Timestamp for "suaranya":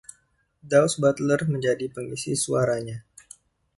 2.43-2.97